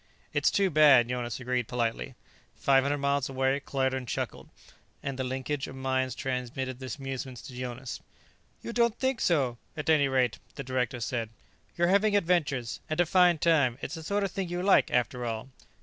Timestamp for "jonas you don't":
7.53-8.97